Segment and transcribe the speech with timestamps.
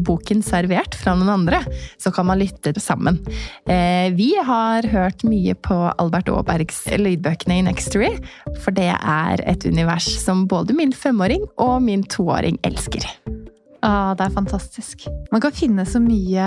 [0.00, 1.60] boken servert fra noen andre,
[2.00, 3.20] så kan man lytte sammen.
[3.66, 8.12] Eh, vi har hørt mye på Albert Aabergs lydbøkene i Nextory,
[8.64, 13.06] for det er et univers som både min femåring og min toåring elsker.
[13.84, 15.04] Ah, det er fantastisk.
[15.32, 16.46] Man kan finne så mye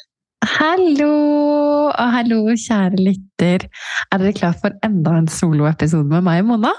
[0.61, 1.13] Hallo!
[1.89, 3.63] Og hallo, kjære lytter.
[4.13, 6.73] Er dere klar for enda en soloepisode med meg og Mona?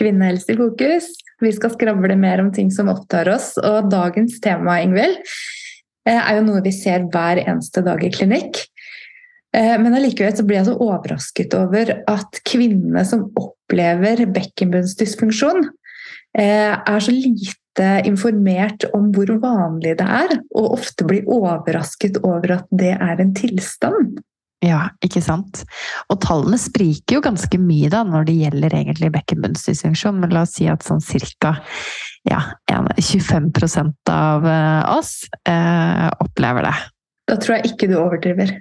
[0.00, 1.10] Kvinnehelse i fokus.
[1.44, 3.50] Vi skal skravle mer om ting som opptar oss.
[3.60, 5.18] Og dagens tema, Ingvild,
[6.08, 8.62] eh, er jo noe vi ser hver eneste dag i klinikk.
[9.52, 15.68] Eh, men allikevel blir jeg så overrasket over at kvinnene som opplever bekkenbunnsdysfunksjon,
[16.44, 22.66] er så lite informert om hvor vanlig det er, og ofte blir overrasket over at
[22.76, 24.18] det er en tilstand.
[24.64, 25.62] Ja, ikke sant.
[26.08, 30.56] Og tallene spriker jo ganske mye da når det gjelder egentlig bekkenbunnsdysfunksjon, men la oss
[30.56, 31.58] si at sånn cirka
[32.26, 32.40] ja,
[32.72, 36.74] 25% av eh, oss eh, opplever det.
[37.28, 38.54] Da tror jeg ikke du overdriver,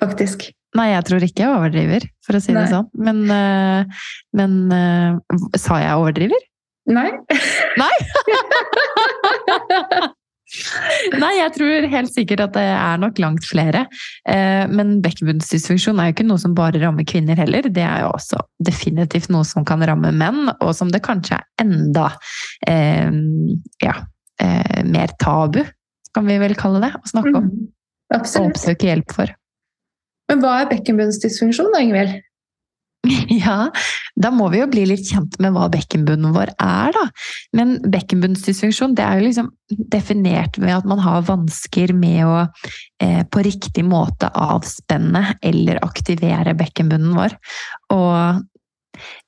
[0.00, 0.50] faktisk.
[0.78, 2.62] Nei, jeg tror ikke jeg overdriver, for å si Nei.
[2.62, 2.88] det sånn.
[2.96, 4.06] Men, eh,
[4.38, 4.56] men
[5.58, 6.48] sa jeg overdriver?
[6.92, 7.08] Nei.
[7.80, 7.94] Nei?
[11.16, 13.86] Nei, jeg tror helt sikkert at det er nok langt flere.
[14.28, 17.68] Eh, men bekkenbunnsdysfunksjon er jo ikke noe som bare rammer kvinner heller.
[17.72, 21.64] Det er jo også definitivt noe som kan ramme menn, og som det kanskje er
[21.64, 22.10] enda
[22.68, 23.08] eh,
[23.84, 23.94] ja,
[24.44, 25.62] eh, mer tabu,
[26.12, 27.48] kan vi vel kalle det, å snakke om.
[27.48, 27.70] Mm.
[28.12, 29.32] Og oppsøke hjelp for.
[30.28, 32.20] Men hva er bekkenbunnsdysfunksjon, da, Ingvild?
[33.42, 33.70] Ja,
[34.14, 37.04] da må vi jo bli litt kjent med hva bekkenbunnen vår er, da.
[37.56, 39.50] Men bekkenbunnsdysfunksjon det er jo liksom
[39.92, 42.36] definert ved at man har vansker med å
[43.02, 47.36] eh, på riktig måte avspenne eller aktivere bekkenbunnen vår.
[47.96, 48.42] Og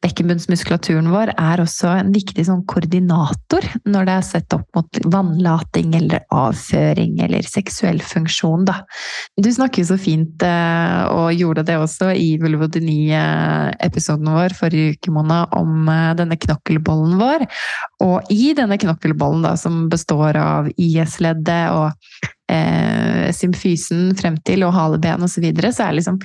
[0.04, 5.94] Bekkenbunnsmuskulaturen vår er også en viktig sånn koordinator når det er sett opp mot vannlating
[5.96, 8.66] eller avføring eller seksuell funksjon.
[8.68, 8.82] Da.
[9.40, 15.14] Du snakker jo så fint, eh, og gjorde det også i vulvodyni-episoden vår forrige uke,
[15.14, 17.46] Mona, om eh, denne knokkelbollen vår.
[18.04, 24.74] Og i denne knokkelbollen, da, som består av IS-leddet og eh, symfysen frem til, og
[24.76, 26.20] haleben osv., så, videre, så er liksom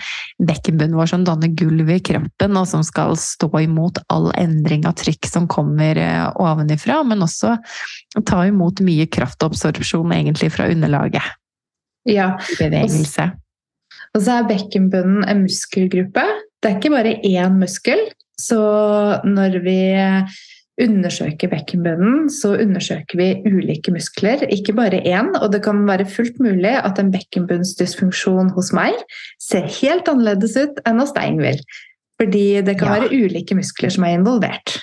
[0.45, 4.97] bekkenbunnen vår som danner gulvet i kroppen, og som skal stå imot all endring av
[4.99, 7.55] trykk som kommer eh, ovenifra, men også
[8.25, 11.35] ta imot mye kraftabsorpsjon egentlig fra underlaget.
[12.09, 12.33] Ja.
[12.59, 13.31] Bevegelse.
[14.15, 16.23] Og så er bekkenbunnen en muskelgruppe.
[16.59, 18.01] Det er ikke bare én muskel.
[18.39, 18.59] Så
[19.27, 19.79] når vi
[20.81, 25.31] undersøker bekkenbunnen, så undersøker vi ulike muskler, ikke bare én.
[25.39, 28.97] Og det kan være fullt mulig at en bekkenbunnsdysfunksjon hos meg
[29.43, 31.63] ser helt annerledes ut enn hos deg, Ingvild.
[32.19, 32.99] Fordi det kan ja.
[32.99, 34.79] være ulike muskler som er involvert.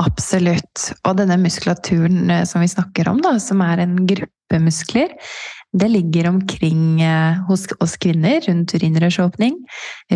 [0.00, 0.88] Absolutt.
[1.06, 5.14] Og denne muskulaturen eh, som vi snakker om, da, som er en gruppe muskler,
[5.74, 9.58] det ligger omkring eh, hos oss kvinner, rundt urinrørsåpning,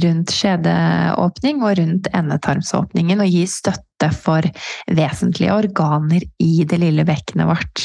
[0.04, 4.46] rundt skjedeåpning og rundt endetarmsåpningen, og gir støtte for
[4.94, 7.84] vesentlige organer i det lille bekkenet vårt.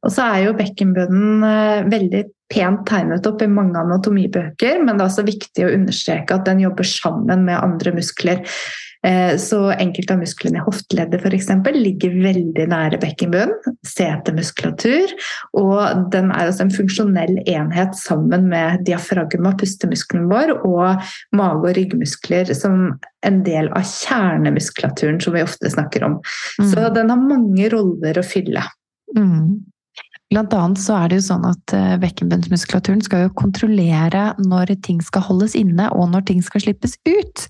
[0.00, 5.04] Og så er jo bekkenbunnen eh, veldig pent tegnet opp i mange anatomibøker, men det
[5.04, 8.40] er også viktig å understreke at den jobber sammen med andre muskler.
[9.06, 11.48] Eh, så enkelte av musklene i hofteleddet f.eks.
[11.76, 13.76] ligger veldig nære bekkenbunnen.
[13.86, 15.14] Setemuskulatur.
[15.56, 21.00] Og den er også en funksjonell enhet sammen med diafragma, pustemuskelen vår, og
[21.36, 22.92] mage- og ryggmuskler som
[23.26, 26.20] en del av kjernemuskulaturen som vi ofte snakker om.
[26.60, 26.70] Mm.
[26.72, 28.64] Så den har mange roller å fylle.
[29.16, 29.60] Mm.
[30.30, 35.00] Blant annet så er det jo sånn at eh, bekkenbunnsmuskulaturen skal jo kontrollere når ting
[35.02, 37.48] skal holdes inne og når ting skal slippes ut.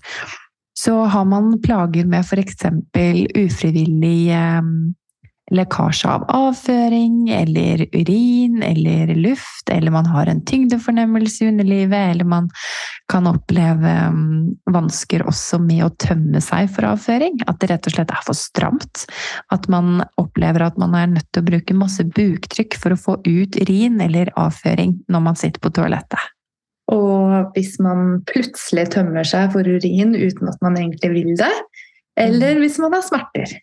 [0.81, 2.65] Så har man plager med f.eks.
[3.37, 4.71] ufrivillig eh,
[5.51, 12.25] lekkasje av avføring eller urin eller luft, eller man har en tyngdefornemmelse i underlivet, eller
[12.25, 12.49] man
[13.11, 17.41] kan oppleve um, vansker også med å tømme seg for avføring.
[17.51, 19.05] At det rett og slett er for stramt.
[19.51, 23.19] At man opplever at man er nødt til å bruke masse buktrykk for å få
[23.27, 26.31] ut urin eller avføring når man sitter på toalettet.
[26.91, 31.53] Og hvis man plutselig tømmer seg for urin uten at man egentlig vil det,
[32.19, 33.53] eller hvis man har smerter.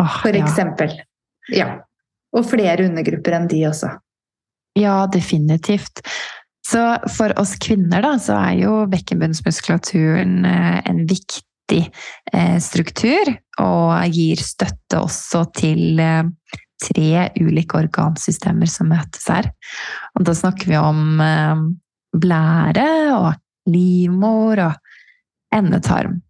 [0.00, 0.96] Oh, for eksempel.
[1.52, 1.56] Ja.
[1.56, 1.68] ja.
[2.34, 3.90] Og flere undergrupper enn de også.
[4.78, 6.02] Ja, definitivt.
[6.66, 6.82] Så
[7.16, 11.82] for oss kvinner da, så er jo bekkenbunnsmuskulaturen eh, en viktig
[12.32, 16.28] eh, struktur, og gir støtte også til eh,
[16.80, 19.50] tre ulike organsystemer som møtes her.
[20.16, 21.66] Og da snakker vi om eh,
[22.20, 22.88] blære
[23.18, 23.30] og
[23.70, 26.20] livmor og endetarm.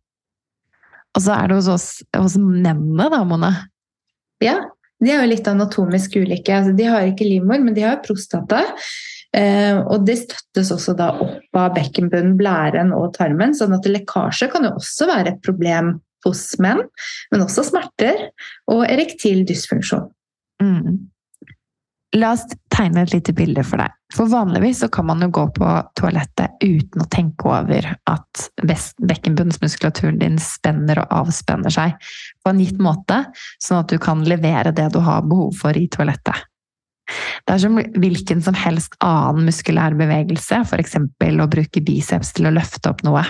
[1.16, 3.54] Og så er det hos oss hos mennene, da, Mona?
[4.42, 4.58] Ja,
[5.02, 6.54] de er jo litt anatomisk ulike.
[6.54, 8.62] Altså, de har ikke livmor, men de har prostata.
[9.36, 13.54] Eh, og det støttes også da opp av bekkenbunnen, blæren og tarmen.
[13.54, 16.82] sånn at lekkasje kan jo også være et problem hos menn,
[17.32, 18.26] men også smerter
[18.70, 20.10] og erektil dysfunksjon.
[20.62, 21.10] Mm.
[22.18, 22.42] La oss
[22.74, 23.94] tegne et lite bilde for deg.
[24.10, 25.66] For vanligvis så kan man jo gå på
[25.98, 31.94] toalettet uten å tenke over at bekkenbunnsmuskulaturen din spenner og avspenner seg
[32.42, 33.22] på en gitt måte,
[33.62, 36.48] sånn at du kan levere det du har behov for i toalettet.
[37.46, 40.98] Det er som hvilken som helst annen muskulær bevegelse, f.eks.
[40.98, 43.22] å bruke biceps til å løfte opp noe.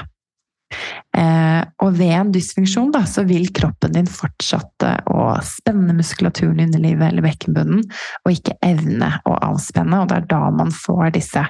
[1.16, 6.66] Eh, og ved en dysfunksjon da, så vil kroppen din fortsette å spenne muskulaturen i
[6.68, 7.82] underlivet eller bekkenbunnen,
[8.24, 10.02] og ikke evne å avspenne.
[10.02, 11.46] Og det er da man får disse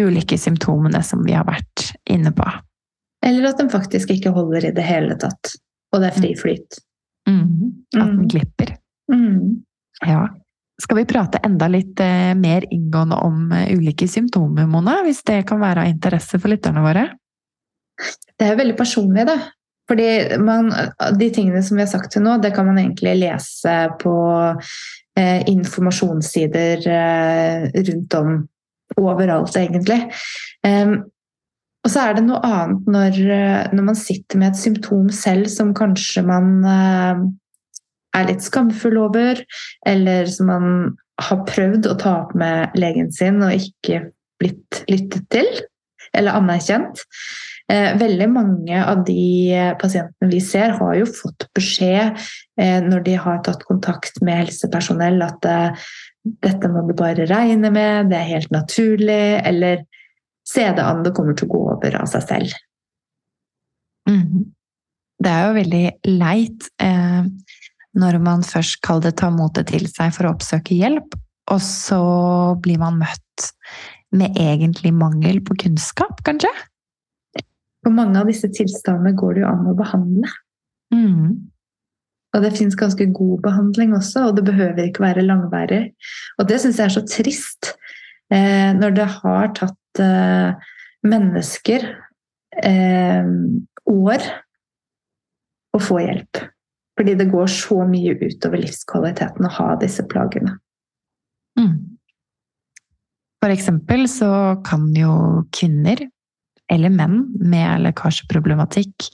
[0.00, 2.46] ulike symptomene som vi har vært inne på.
[3.24, 5.54] Eller at den faktisk ikke holder i det hele tatt,
[5.92, 6.80] og det er fri flyt.
[7.28, 7.84] Mm.
[7.94, 8.32] At den mm.
[8.32, 8.74] glipper.
[9.12, 9.62] Mm.
[10.04, 10.26] Ja.
[10.82, 14.98] Skal vi prate enda litt eh, mer inngående om eh, ulike symptomer, Mona?
[15.06, 17.06] Hvis det kan være av interesse for lytterne våre?
[18.38, 19.38] Det er jo veldig personlig, da.
[19.88, 20.08] Fordi
[20.40, 20.70] man,
[21.20, 24.14] de tingene som vi har sagt til nå, det kan man egentlig lese på
[25.18, 28.38] eh, informasjonssider eh, rundt om
[29.00, 30.00] overalt, egentlig.
[30.64, 31.02] Um,
[31.84, 35.50] og så er det noe annet når, eh, når, man sitter med et symptom selv
[35.52, 37.24] som kanskje man eh,
[38.16, 39.42] er litt skamfull over,
[39.86, 40.68] eller som man
[41.20, 44.06] har prøvd å ta opp med legen sin og ikke
[44.40, 45.50] blitt lyttet til
[46.16, 47.04] eller anerkjent.
[47.72, 49.20] Eh, veldig mange av de
[49.56, 52.18] eh, pasientene vi ser, har jo fått beskjed
[52.60, 55.48] eh, når de har tatt kontakt med helsepersonell at
[56.44, 59.86] dette må du bare regne med, det er helt naturlig, eller
[60.44, 62.54] se det an, det kommer til å gå over av seg selv.
[64.08, 64.52] Mm.
[65.24, 65.84] Det er jo veldig
[66.20, 67.24] leit eh,
[67.96, 71.16] når man først kaller det ta motet til seg for å oppsøke hjelp,
[71.52, 72.02] og så
[72.60, 73.48] blir man møtt
[74.14, 76.52] med egentlig mangel på kunnskap, kanskje?
[77.84, 80.30] For mange av disse tilstandene går det jo an å behandle.
[80.94, 81.50] Mm.
[82.34, 85.82] Og det fins ganske god behandling også, og det behøver ikke være langværig.
[86.40, 87.74] Og det syns jeg er så trist.
[88.32, 90.72] Eh, når det har tatt eh,
[91.06, 91.84] mennesker
[92.64, 93.28] eh,
[93.92, 94.26] år
[95.74, 96.42] å få hjelp.
[96.94, 100.56] Fordi det går så mye utover livskvaliteten å ha disse plagene.
[101.58, 101.98] Mm.
[103.42, 104.30] For eksempel så
[104.66, 106.06] kan jo kvinner,
[106.72, 109.08] eller menn med lekkasjeproblematikk,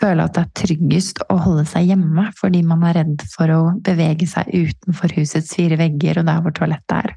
[0.00, 3.60] føle at det er tryggest å holde seg hjemme fordi man er redd for å
[3.84, 7.14] bevege seg utenfor husets fire vegger og der hvor toalettet er.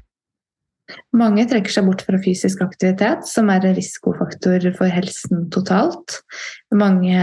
[1.14, 6.20] Mange trekker seg bort fra fysisk aktivitet, som er en risikofaktor for helsen totalt.
[6.74, 7.20] Mange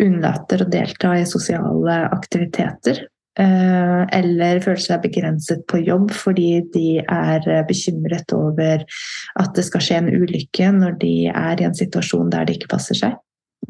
[0.00, 3.04] unnlater å delta i sosiale aktiviteter.
[3.40, 8.84] Eh, eller føler seg begrenset på jobb fordi de er bekymret over
[9.40, 12.74] at det skal skje en ulykke når de er i en situasjon der det ikke
[12.74, 13.16] passer seg.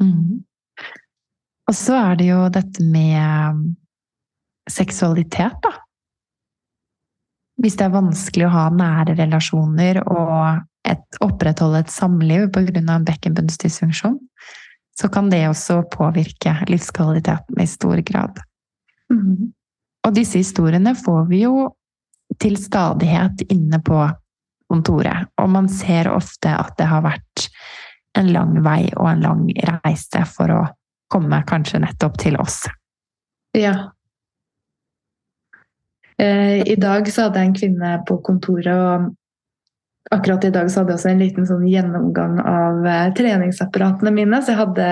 [0.01, 0.43] Mm.
[1.69, 3.63] Og så er det jo dette med
[4.69, 5.71] seksualitet, da.
[7.63, 12.81] Hvis det er vanskelig å ha nære relasjoner og et, opprettholde et samliv pga.
[12.81, 14.17] en bekkenbunnsdysfunksjon,
[14.99, 18.41] så kan det også påvirke livskvaliteten i stor grad.
[19.13, 19.53] Mm.
[20.03, 21.69] Og disse historiene får vi jo
[22.41, 24.01] til stadighet inne på
[24.71, 27.47] kontoret, og man ser ofte at det har vært
[28.17, 30.61] en lang vei og en lang reise for å
[31.13, 32.63] komme kanskje nettopp til oss.
[33.53, 33.91] Ja.
[36.17, 39.11] Eh, I dag så hadde jeg en kvinne på kontoret, og
[40.11, 44.41] akkurat i dag så hadde jeg også en liten sånn gjennomgang av eh, treningsapparatene mine.
[44.43, 44.87] Så jeg hadde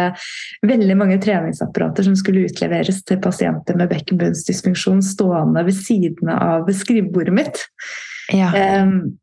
[0.67, 7.35] veldig mange treningsapparater som skulle utleveres til pasienter med bekkenbunnsdysfunksjon stående ved siden av skrivebordet
[7.35, 7.65] mitt.
[8.31, 8.51] Ja.
[8.81, 9.17] Um,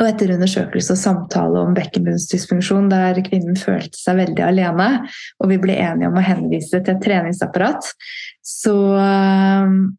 [0.00, 4.88] og etter undersøkelse og samtale om bekkenbunnsdysfunksjon, der kvinnen følte seg veldig alene,
[5.38, 7.92] og vi ble enige om å henvise til et treningsapparat,
[8.42, 9.94] så, um,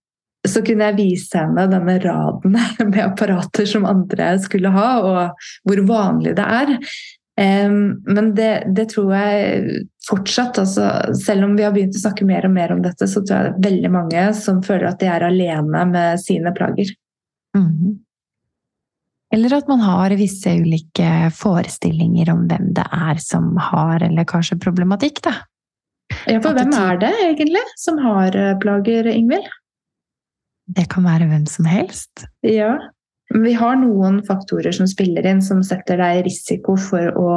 [0.49, 2.55] så kunne jeg vise henne denne raden
[2.91, 6.73] med apparater som andre skulle ha, og hvor vanlig det er.
[7.35, 10.85] Men det, det, tror jeg fortsatt, altså,
[11.19, 13.49] selv om vi har begynt å snakke mer og mer om dette, så tror jeg
[13.49, 16.93] det er veldig mange som føler at de er alene med sine plager.
[17.57, 17.97] Mm.
[19.35, 24.59] Eller at man har visse ulike forestillinger om hvem det er som har eller kanskje
[24.63, 25.19] problematikk.
[25.27, 25.35] da.
[26.29, 29.47] Ja, for hvem er det egentlig som har eh, plager, Ingvild?
[30.65, 32.25] Det kan være hvem som helst.
[32.45, 32.75] Ja.
[33.34, 37.29] Vi har noen faktorer som spiller inn, som setter deg i risiko for å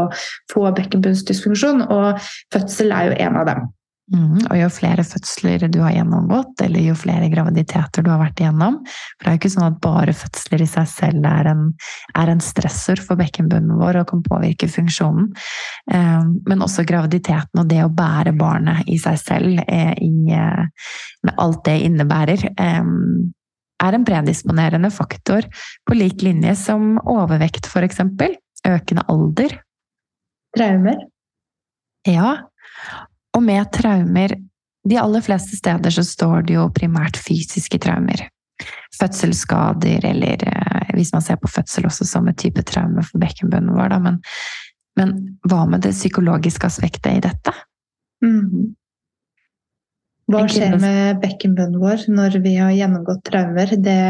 [0.53, 2.21] få bekkenbunnsdysfunksjon, og
[2.55, 3.67] fødsel er jo en av dem.
[4.09, 8.41] Mm, og jo flere fødsler du har gjennomgått, eller jo flere graviditeter du har vært
[8.41, 11.67] igjennom For det er jo ikke sånn at bare fødsler i seg selv er en,
[12.17, 15.29] er en stressor for bekkenbunnen vår og kan påvirke funksjonen.
[15.93, 20.89] Eh, men også graviditeten og det å bære barnet i seg selv, eh, i, eh,
[21.29, 22.93] med alt det innebærer, eh,
[23.79, 25.45] er en predisponerende faktor
[25.87, 28.01] på lik linje som overvekt, f.eks.
[28.67, 29.53] Økende alder.
[30.57, 30.97] Traumer.
[32.09, 32.39] Ja,
[33.39, 34.35] og med traumer
[34.89, 38.23] De aller fleste steder så står det jo primært fysiske traumer.
[38.97, 43.75] Fødselsskader, eller eh, hvis man ser på fødsel også som et type traume for bekkenbunnen
[43.77, 43.99] vår, da.
[44.07, 44.17] Men,
[44.97, 45.13] men,
[45.45, 47.53] hva med det psykologiske aspektet i dette?
[48.25, 48.73] Mm.
[50.33, 53.77] Hva skjer med bekkenbunnen vår når vi har gjennomgått traumer?
[53.85, 54.01] Det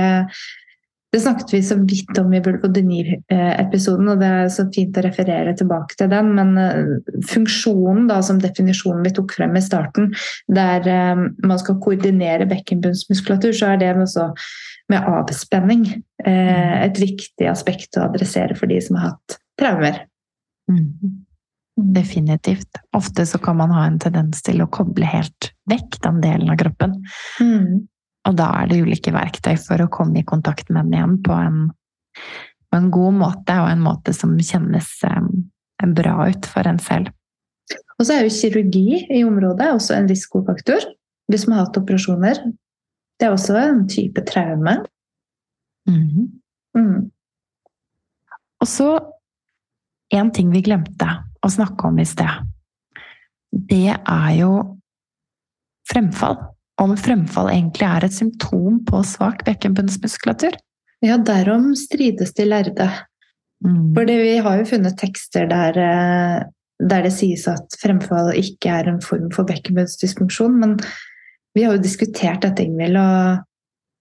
[1.12, 5.54] det snakket vi så vidt om i vulvodyni-episoden, og det er så fint å referere
[5.56, 6.34] tilbake til den.
[6.36, 6.90] Men eh,
[7.30, 10.10] funksjonen, da, som definisjonen vi tok frem i starten,
[10.52, 14.28] der eh, man skal koordinere bekkenbunnsmuskulatur, så er det også
[14.92, 16.76] med avspenning eh, mm.
[16.90, 20.04] et viktig aspekt å adressere for de som har hatt traumer.
[20.68, 21.24] Mm.
[21.78, 22.82] Definitivt.
[22.96, 26.60] Ofte så kan man ha en tendens til å koble helt vekk den delen av
[26.60, 26.98] kroppen.
[27.40, 27.86] Mm.
[28.28, 31.32] Og da er det ulike verktøy for å komme i kontakt med den igjen på
[31.32, 31.60] en,
[32.68, 35.30] på en god måte, og en måte som kjennes um,
[35.96, 37.12] bra ut for en selv.
[37.98, 40.84] Og så er jo kirurgi i området også en risikofaktor.
[41.28, 42.40] Hvis man har hatt operasjoner.
[43.18, 44.76] Det er også en type traume.
[45.88, 46.28] Mm.
[46.76, 47.08] Mm.
[48.62, 48.92] Og så
[50.14, 51.08] en ting vi glemte
[51.44, 52.46] å snakke om i sted.
[53.50, 54.52] Det er jo
[55.88, 56.38] fremfall
[56.82, 60.56] om fremfall egentlig er et symptom på svak bekkenbunnsmuskulatur?
[61.04, 62.88] Ja, derom strides de lærde.
[63.64, 63.94] Mm.
[63.96, 66.46] Fordi vi har jo funnet tekster der, eh,
[66.78, 70.78] der, det sies at fremfall ikke er en form for bekkenbunnsdysfunksjon, men
[71.56, 73.44] vi har jo diskutert dette, Ingvild, og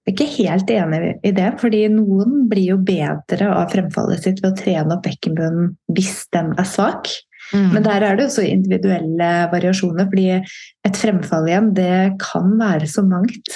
[0.07, 1.47] jeg er ikke helt enig i det.
[1.59, 6.53] fordi noen blir jo bedre av fremfallet sitt ved å trene opp bekkenbunnen hvis den
[6.55, 7.09] er svak.
[7.53, 7.69] Mm.
[7.75, 13.05] Men der er det også individuelle variasjoner, fordi et fremfall igjen, det kan være så
[13.07, 13.53] mangt.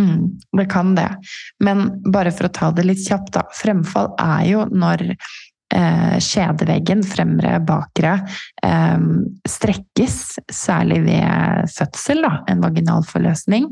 [0.00, 1.08] Mm, det kan det.
[1.62, 3.44] Men bare for å ta det litt kjapt, da.
[3.54, 8.16] Fremfall er jo når eh, skjedeveggen, fremre, bakre,
[8.66, 9.08] eh,
[9.48, 10.18] strekkes,
[10.52, 13.70] særlig ved fødsel, da, en vaginal forløsning.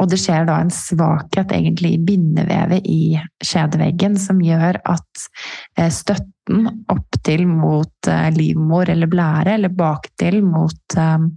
[0.00, 3.02] Og det skjer da en svakhet egentlig i bindevevet i
[3.44, 5.26] skjedeveggen som gjør at
[5.78, 11.30] eh, støtten opp til mot eh, livmor eller blære, eller baktil mot eh,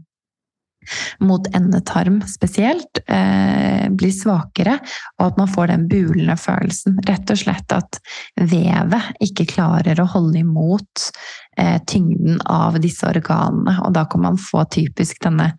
[1.23, 4.73] mot endetarm spesielt, blir svakere,
[5.15, 6.97] og at man får den bulende følelsen.
[7.07, 8.01] Rett og slett at
[8.35, 11.05] vevet ikke klarer å holde imot
[11.89, 13.75] tyngden av disse organene.
[13.85, 15.51] Og da kan man få typisk denne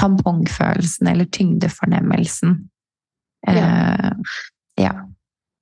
[0.00, 2.56] tampongfølelsen eller tyngdefornemmelsen.
[3.48, 4.10] Eh,
[4.80, 4.92] ja.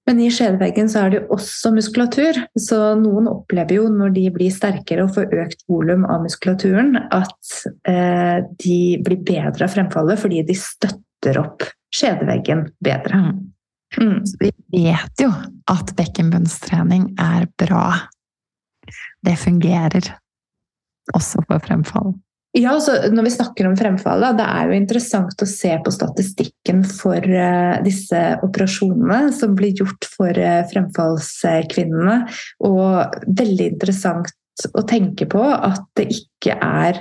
[0.07, 4.25] Men i skjedeveggen så er det jo også muskulatur, så noen opplever jo når de
[4.35, 7.53] blir sterkere og får økt volum av muskulaturen, at
[7.89, 13.23] eh, de blir bedre av fremfallet fordi de støtter opp skjedeveggen bedre.
[13.99, 14.19] Mm.
[14.27, 15.31] Så vi vet jo
[15.71, 17.87] at bekkenbunnstrening er bra.
[19.27, 20.13] Det fungerer
[21.17, 22.15] også for fremfall.
[22.59, 25.93] Ja, så Når vi snakker om fremfall, da, det er jo interessant å se på
[25.95, 32.17] statistikken for uh, disse operasjonene som blir gjort for uh, fremfallskvinnene.
[32.67, 34.35] Og veldig interessant
[34.75, 36.99] å tenke på at det ikke er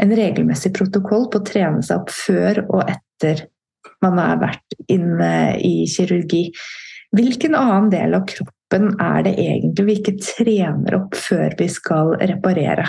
[0.00, 3.46] en regelmessig protokoll på å trene seg opp før og etter
[4.04, 5.32] man har vært inne
[5.64, 6.50] i kirurgi.
[7.16, 12.14] Hvilken annen del av kroppen er det egentlig vi ikke trener opp før vi skal
[12.20, 12.86] reparere?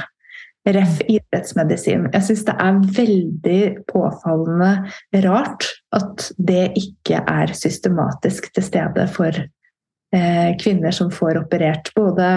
[0.61, 2.05] Ref idrettsmedisin.
[2.13, 5.65] Jeg syns det er veldig påfallende rart
[5.97, 11.89] at det ikke er systematisk til stede for eh, kvinner som får operert.
[11.97, 12.29] Både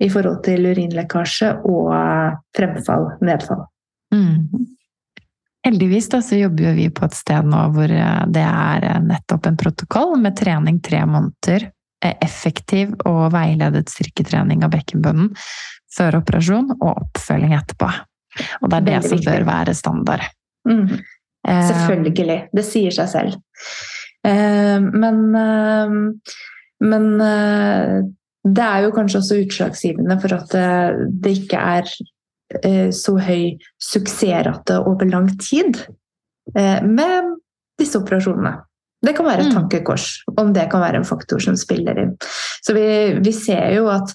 [0.00, 1.92] i forhold til urinlekkasje og
[2.56, 3.66] fremfall, nedfall.
[4.14, 4.70] Mm.
[5.66, 9.50] Heldigvis da, så jobber vi på et sted nå hvor eh, det er eh, nettopp
[9.50, 11.68] en protokoll med trening tre måneder.
[12.00, 15.34] Eh, effektiv og veiledet styrketrening av bekkenbunnen
[15.92, 17.88] før operasjon og oppfølging etterpå.
[18.62, 19.26] Og det er det Veldig som viktig.
[19.28, 20.24] bør være standard.
[20.64, 20.86] Mm.
[21.44, 22.38] Eh, Selvfølgelig.
[22.56, 23.36] Det sier seg selv.
[24.24, 25.20] Eh, men
[26.80, 30.54] men det er jo kanskje også utslagsgivende for at
[31.20, 31.90] det ikke er
[32.96, 35.76] så høy suksessrate over lang tid
[36.56, 37.34] med
[37.76, 38.54] disse operasjonene.
[39.00, 39.54] Det kan være et Mm.
[39.56, 42.16] tankekors, om det kan være en faktor som spiller inn.
[42.62, 44.12] Så vi, vi ser jo at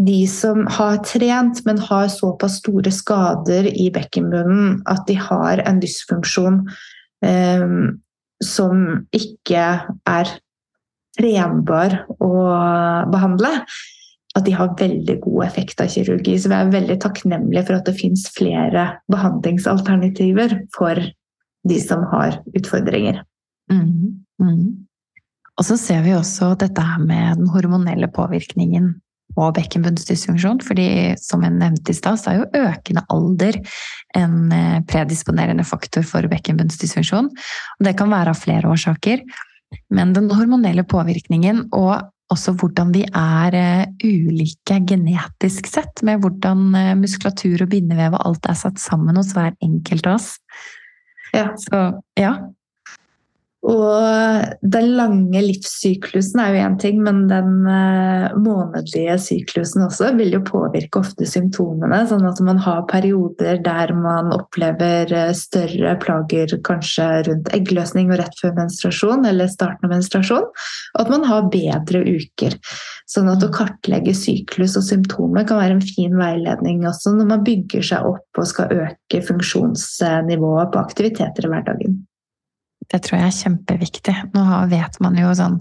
[0.00, 5.80] de som har trent, men har såpass store skader i bekkenbunnen at de har en
[5.80, 6.62] dysfunksjon
[7.22, 7.66] eh,
[8.42, 9.64] som ikke
[10.08, 10.34] er
[11.20, 12.32] trenbar å
[13.12, 13.50] behandle,
[14.36, 16.38] at de har veldig god effekt av kirurgi.
[16.38, 21.02] Så vi er veldig takknemlige for at det finnes flere behandlingsalternativer for
[21.68, 23.20] de som har utfordringer.
[23.70, 24.64] Mm, mm.
[25.60, 28.94] Og så ser vi også dette her med den hormonelle påvirkningen
[29.36, 30.60] på bekkenbunnsdysfunksjon.
[30.66, 33.60] fordi som jeg nevnte i stad, så er jo økende alder
[34.18, 37.30] en eh, predisponerende faktor for bekkenbunnsdysfunksjon.
[37.30, 39.22] Og det kan være av flere årsaker.
[39.94, 46.74] Men den hormonelle påvirkningen og også hvordan vi er eh, ulike genetisk sett, med hvordan
[46.78, 50.32] eh, muskulatur og bindevev og alt er satt sammen hos hver enkelt av oss.
[51.34, 51.50] Ja.
[51.58, 51.82] Så
[52.18, 52.34] ja.
[53.70, 60.34] Og den lange livssyklusen er jo én ting, men den eh, månedlige syklusen også vil
[60.34, 62.00] jo påvirke ofte symptomene.
[62.10, 68.22] Sånn at man har perioder der man opplever eh, større plager kanskje rundt eggløsning og
[68.22, 70.50] rett før menstruasjon eller starten av menstruasjon.
[70.50, 72.58] Og at man har bedre uker.
[73.10, 77.46] Sånn at å kartlegge syklus og symptomer kan være en fin veiledning også når man
[77.46, 82.00] bygger seg opp og skal øke funksjonsnivået på aktiviteter i hverdagen.
[82.90, 84.16] Det tror jeg er kjempeviktig.
[84.34, 85.60] Nå vet man jo sånn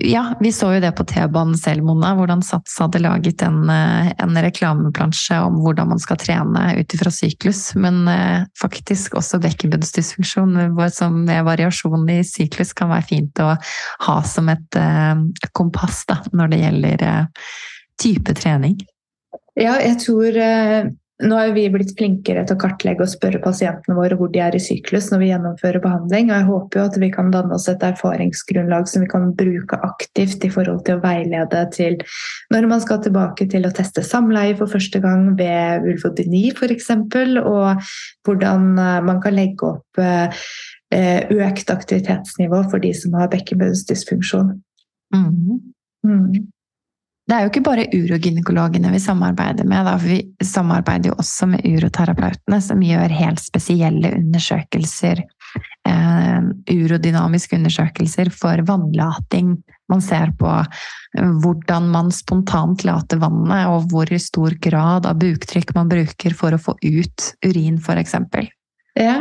[0.00, 4.12] Ja, vi så jo det på T-banen selv, Mona, hvordan Sats hadde laget en, eh,
[4.22, 7.74] en reklameplansje om hvordan man skal trene ut ifra syklus.
[7.74, 10.54] Men eh, faktisk også bekkenbunnsdysfunksjon
[10.94, 13.50] som med variasjon i syklus kan være fint å
[14.06, 17.04] ha som et eh, kompass da, når det gjelder
[18.00, 18.78] type trening.
[19.58, 20.40] Ja, jeg tror
[21.20, 24.54] Nå har vi blitt flinkere til å kartlegge og spørre pasientene våre hvor de er
[24.56, 26.30] i syklus når vi gjennomfører behandling.
[26.30, 29.78] og Jeg håper jo at vi kan danne oss et erfaringsgrunnlag som vi kan bruke
[29.84, 31.98] aktivt i forhold til å veilede til
[32.54, 36.88] når man skal tilbake til å teste samleie for første gang ved ulvodyni f.eks.
[36.94, 37.90] Og
[38.26, 40.40] hvordan eh, man kan legge opp eh,
[40.90, 44.56] økt aktivitetsnivå for de som har bekkenbunnsdysfunksjon.
[45.14, 45.60] Mhm.
[46.06, 46.48] Mm.
[47.30, 51.66] Det er jo ikke bare urogynekologene vi samarbeider med, da, vi samarbeider jo også med
[51.68, 55.22] uroterapeutene, som gjør helt spesielle undersøkelser.
[55.88, 59.54] Eh, urodynamiske undersøkelser for vannlating.
[59.90, 65.70] Man ser på eh, hvordan man spontant later vannet, og hvor stor grad av buktrykk
[65.78, 68.18] man bruker for å få ut urin, f.eks.
[68.98, 69.20] Ja,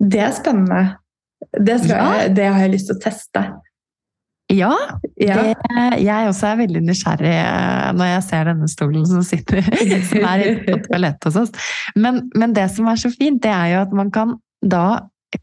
[0.00, 0.84] det er spennende.
[1.56, 2.04] Det, Ja.
[2.20, 3.46] jeg, det har jeg lyst til å teste.
[4.50, 4.72] Ja,
[5.20, 5.36] Ja.
[5.36, 9.60] det, jeg også er veldig nysgjerrig eh, når jeg ser denne stolen som sitter
[10.10, 11.72] som er på toalettet hos oss.
[11.94, 14.84] Men, men det som er så fint, det er jo at man kan da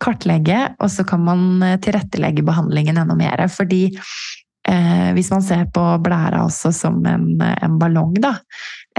[0.04, 3.46] kartlegge, og så kan man eh, tilrettelegge behandlingen enda mer.
[3.54, 8.34] Fordi eh, hvis man ser på blæra også som en, en ballong, da,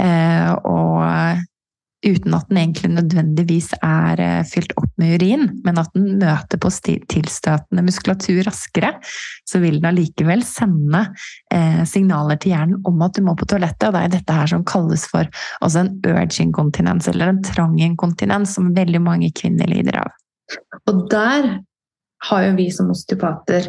[0.01, 1.45] eh, og
[2.07, 6.61] uten at den egentlig nødvendigvis er eh, fylt opp med urin, men at den møter
[6.63, 6.71] på
[7.11, 8.95] tilstøtende muskulatur raskere,
[9.49, 11.05] så vil den allikevel sende
[11.55, 13.89] eh, signaler til hjernen om at du må på toalettet.
[13.89, 15.31] Og det er dette her som kalles for
[15.69, 20.15] en urge inkontinens, eller en trang inkontinens, som veldig mange kvinner lider av.
[20.89, 21.59] Og der
[22.29, 23.69] har jo vi som osteopater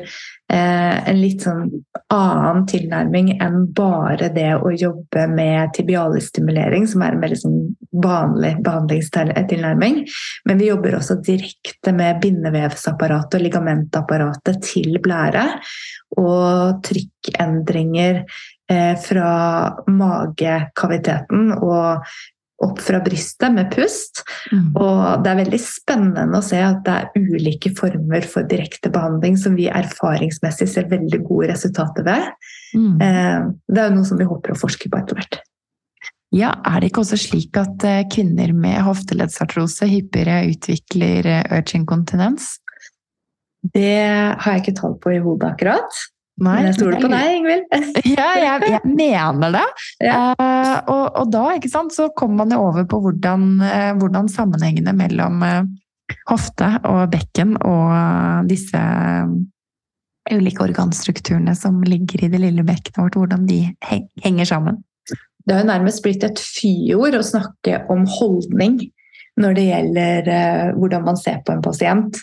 [0.51, 1.67] eh, en litt sånn
[2.13, 7.59] annen tilnærming enn bare det å jobbe med tibialestimulering, som er en veldig sånn
[7.91, 10.01] vanlig behandlingstilnærming.
[10.45, 15.45] Men vi jobber også direkte med bindevevsapparatet og ligamentapparatet til blære.
[16.21, 18.23] Og trykkendringer
[18.71, 19.31] eh, fra
[19.89, 22.05] magekaviteten og
[22.59, 24.23] opp fra brystet med pust.
[24.75, 29.37] Og det er veldig spennende å se at det er ulike former for direkte behandling
[29.39, 32.27] som vi erfaringsmessig ser veldig gode resultater ved.
[32.75, 32.97] Mm.
[33.01, 35.39] Eh, Det er jo noe som vi håper å forske på etter hvert.
[36.35, 41.79] Ja, er det ikke også slik at eh, kvinner med hofteleddsartrose hyppigere utvikler urgent urge
[41.79, 42.53] inkontinens?
[43.73, 43.97] Det
[44.39, 45.99] har jeg ikke tall på i hodet akkurat.
[46.39, 47.65] Nei, Men jeg stoler på deg, Ingvild.
[48.19, 49.65] Ja, jeg, jeg mener det.
[50.07, 50.19] Ja.
[50.39, 54.31] Uh, og, og da ikke sant, så kommer man jo over på hvordan, uh, hvordan
[54.31, 55.67] sammenhengene mellom uh,
[56.29, 62.99] hofte og bekken og eh, disse eh, ulike organstrukturene som ligger i det lille bekkenet
[63.01, 63.61] vårt, hvordan de
[64.23, 64.83] henger sammen.
[65.49, 68.75] Det har jo nærmest blitt et fyord å snakke om holdning
[69.41, 72.19] når det gjelder eh, hvordan man ser på en pasient.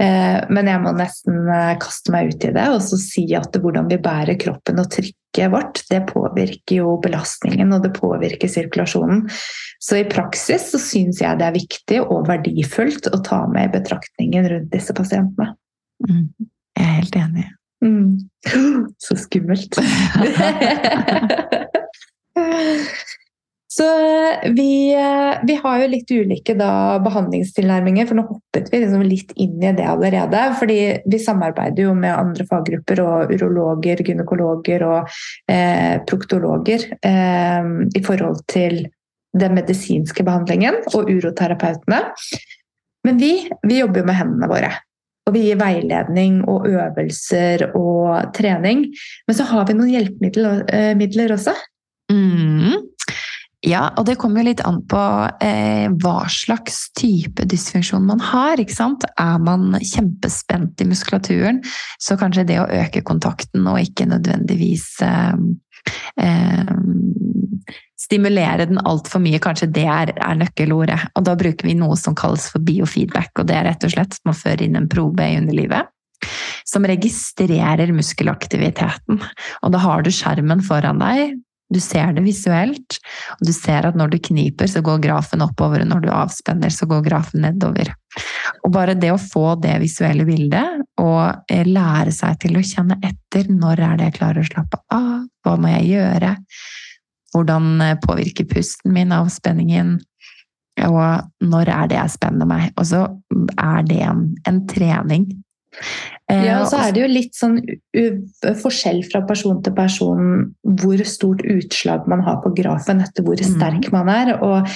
[0.00, 3.58] Eh, men jeg må nesten eh, kaste meg ut i det og så si at
[3.60, 9.26] hvordan vi bærer kroppen og trykket vårt, det påvirker jo belastningen og det påvirker sirkulasjonen.
[9.76, 13.74] Så i praksis så syns jeg det er viktig og verdifullt å ta med i
[13.76, 15.52] betraktningen rundt disse pasientene.
[16.08, 16.30] Mm.
[16.80, 17.46] Jeg er helt enig.
[17.84, 18.08] Mm.
[19.04, 19.76] Så skummelt.
[23.74, 23.84] Så
[24.54, 24.94] vi,
[25.46, 29.72] vi har jo litt ulike da, behandlingstilnærminger, for nå hoppet vi liksom litt inn i
[29.74, 30.42] det allerede.
[30.60, 30.78] fordi
[31.10, 35.10] vi samarbeider jo med andre faggrupper og urologer, gynekologer og
[35.50, 37.66] eh, proktologer eh,
[37.98, 38.84] i forhold til
[39.34, 42.04] den medisinske behandlingen og uroterapeutene.
[43.04, 43.34] Men vi,
[43.66, 44.70] vi jobber jo med hendene våre.
[45.26, 48.86] Og vi gir veiledning og øvelser og trening.
[49.26, 51.58] Men så har vi noen hjelpemidler eh, også.
[52.14, 52.90] Mm.
[53.64, 55.00] Ja, og det kommer jo litt an på
[55.42, 58.60] eh, hva slags type dysfunksjon man har.
[58.60, 59.06] ikke sant?
[59.20, 61.62] Er man kjempespent i muskulaturen,
[62.02, 65.32] så kanskje det å øke kontakten og ikke nødvendigvis eh,
[66.20, 66.74] eh,
[68.04, 71.00] stimulere den altfor mye, kanskje det er, er nøkkelordet.
[71.16, 74.18] Og da bruker vi noe som kalles for biofeedback, og det er rett og slett
[74.18, 75.88] at man fører inn en probe i underlivet.
[76.68, 79.24] Som registrerer muskelaktiviteten.
[79.64, 81.34] Og da har du skjermen foran deg,
[81.72, 82.98] du ser det visuelt,
[83.38, 86.72] og du ser at når du kniper, så går grafen oppover, og når du avspenner,
[86.72, 87.90] så går grafen nedover.
[88.66, 92.98] Og bare det å få det visuelle bildet, og eh, lære seg til å kjenne
[93.02, 96.34] etter når er det jeg klarer å slappe av, hva må jeg gjøre,
[97.34, 99.96] hvordan eh, påvirker pusten min avspenningen,
[100.84, 102.70] og når er det jeg spenner meg.
[102.76, 103.04] Og så
[103.54, 105.28] er det en, en trening.
[106.30, 107.58] Eh, Ja, og så er det jo litt sånn
[108.62, 113.56] forskjell fra person til person hvor stort utslag man har på grafen etter hvor Mhm.
[113.56, 114.34] sterk man er.
[114.42, 114.66] Og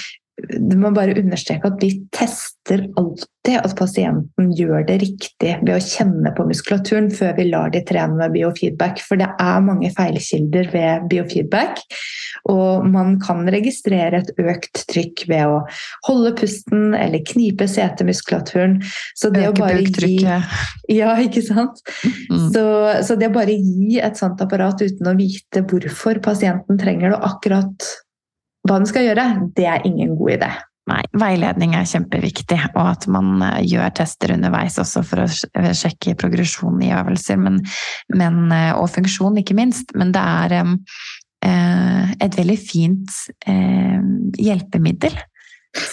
[0.78, 6.30] må bare understreke at vi tester alltid at pasienten gjør det riktig ved å kjenne
[6.36, 9.02] på muskulaturen før vi lar de trene med biofeedback.
[9.02, 11.82] For det er mange feilkilder ved biofeedback.
[12.52, 15.60] Og man kan registrere et økt trykk ved å
[16.06, 18.78] holde pusten eller knipe setemuskulaturen.
[19.18, 20.18] Så det å øke bare gi.
[20.92, 21.82] Ja, ikke sant?
[22.30, 22.50] Mm.
[22.54, 22.66] Så,
[23.08, 27.16] så det å bare gi et sånt apparat uten å vite hvorfor pasienten trenger det,
[27.18, 27.88] og akkurat
[28.66, 30.50] hva den skal gjøre, det er ingen god idé.
[30.88, 36.14] Nei, veiledning er kjempeviktig, og at man eh, gjør tester underveis også for å sjekke
[36.16, 37.58] progresjon i øvelser, men,
[38.16, 39.92] men, eh, og funksjon ikke minst.
[40.00, 40.54] Men det er,
[41.44, 44.00] eh, et veldig fint eh,
[44.40, 45.18] hjelpemiddel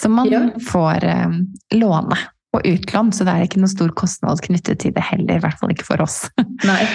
[0.00, 0.40] som man Ja.
[0.64, 1.36] får eh,
[1.76, 2.16] låne
[2.56, 5.60] og utlån, så det er ikke noen stor kostnad knyttet til det heller, i hvert
[5.60, 6.22] fall ikke for oss.
[6.70, 6.86] Nei.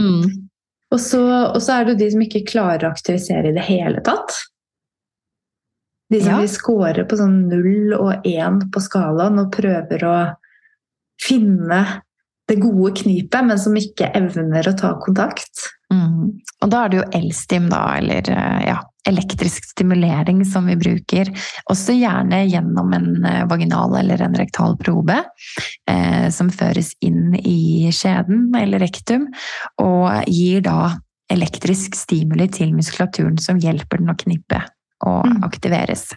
[0.00, 0.48] Mm.
[0.90, 1.20] Og så,
[1.52, 4.32] og så er det jo de som ikke klarer å aktivisere i det hele tatt.
[6.10, 6.38] De som Ja.
[6.42, 10.14] vil score på sånn null og én på skalaen og prøver å
[11.22, 12.02] finne
[12.50, 15.68] det gode knipet, men som ikke evner å ta kontakt.
[15.92, 16.40] Mm.
[16.62, 21.30] Og da er det jo elstim, da, eller eh, ja, elektrisk stimulering som vi bruker.
[21.70, 25.20] Også gjerne gjennom en eh, vaginal eller en rektal probe,
[25.90, 29.28] eh, som føres inn i skjeden eller rektum,
[29.78, 30.96] og gir da
[31.30, 34.64] elektrisk stimuli til muskulaturen som hjelper den å knippe
[35.06, 35.42] og Mm.
[35.44, 36.12] aktiveres.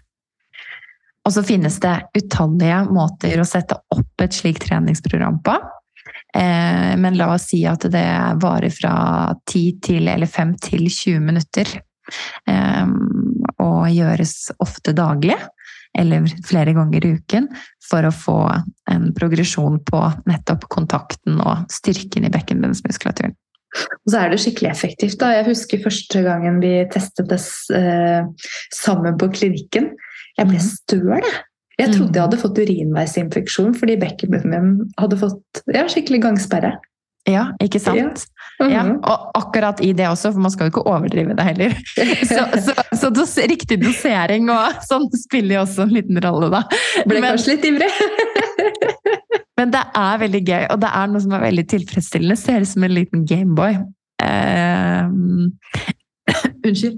[1.26, 5.56] Og så finnes det utallige måter å sette opp et slikt treningsprogram på.
[6.36, 11.20] Eh, Men la oss si at det varer fra 10 til eller 5 til 20
[11.20, 11.82] minutter.
[12.48, 12.86] Eh,
[13.60, 15.38] Og gjøres ofte daglig,
[15.96, 17.48] eller flere ganger i uken,
[17.90, 23.36] for å få en progresjon på nettopp kontakten og styrken i bekkenbunnsmuskulaturen.
[23.74, 25.18] Og så er det skikkelig effektivt.
[25.20, 25.32] da.
[25.38, 27.40] Jeg husker første gangen vi testet det
[27.74, 28.24] eh,
[28.74, 29.92] sammen på klinikken.
[30.38, 30.70] Jeg ble Mhm.
[30.70, 31.34] støl, jeg.
[31.80, 36.76] Jeg trodde jeg hadde fått urinveisinfeksjon fordi bekkenbunnen min hadde fått ja, skikkelig gangsperre.
[37.26, 38.26] Ja, ikke sant?
[38.60, 39.00] Ja, Mhm.
[39.04, 41.74] og akkurat i det også, for man skal jo ikke overdrive det heller.
[42.30, 46.62] Så, så, så dos, riktig dosering og sånn spiller jo også en liten rolle, da.
[47.08, 47.90] Ble Men- kanskje litt ivrig.
[49.64, 52.36] Men det er veldig gøy, og det er noe som er veldig tilfredsstillende.
[52.36, 53.78] Ser ut som en liten Gameboy.
[54.20, 55.06] Uh,
[56.68, 56.98] unnskyld.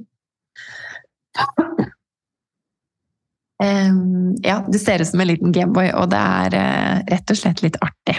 [3.62, 3.92] Eh,
[4.44, 7.62] ja, det ser ut som en liten Gameboy, og det er uh, rett og slett
[7.62, 8.18] litt artig.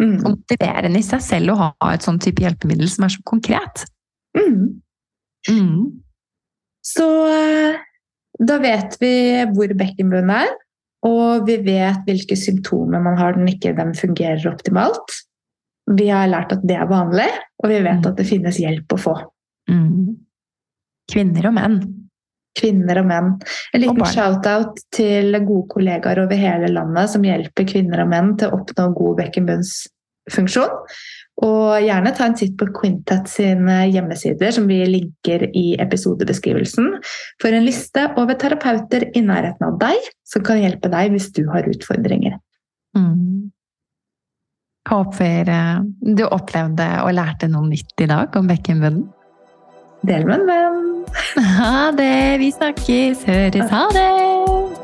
[0.00, 0.16] Mm.
[0.22, 3.84] Og motiverende i seg selv å ha et sånn type hjelpemiddel som er så konkret.
[4.36, 4.80] Mm.
[5.52, 5.84] Mm.
[6.84, 7.78] Så eh,
[8.40, 9.12] da vet vi
[9.52, 10.52] hvor bekkenbunnen er,
[11.04, 15.18] og vi vet hvilke symptomer man har når ikke den fungerer optimalt.
[15.96, 17.28] Vi har lært at det er vanlig,
[17.62, 18.06] og vi vet Mm.
[18.10, 19.14] at det finnes hjelp å få.
[19.70, 20.16] Mm.
[21.12, 21.76] Kvinner og menn.
[22.58, 23.28] Kvinner og menn.
[23.74, 28.48] En liten shout-out til gode kollegaer over hele landet som hjelper kvinner og menn til
[28.48, 29.20] å oppnå god
[30.26, 30.70] bekkenbunnsfunksjon.
[31.44, 37.02] Og gjerne ta en titt på Quintet sine hjemmesider, som vi linker i episodebeskrivelsen,
[37.42, 41.44] for en liste over terapeuter i nærheten av deg som kan hjelpe deg hvis du
[41.50, 42.38] har utfordringer.
[42.96, 43.50] Mm.
[44.88, 45.84] Håper eh,
[46.16, 49.04] du opplevde og lærte noe nytt i dag om bekkenbunnen.
[50.06, 50.82] Del med en venn!
[51.58, 52.38] Ha det!
[52.40, 53.26] Vi snakkes!
[53.28, 53.70] Høres!
[53.72, 54.75] Ha det!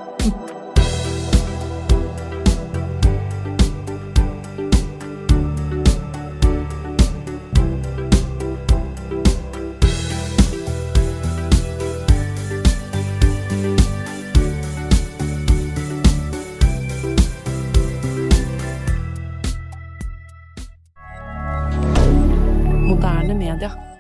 [23.43, 23.92] media.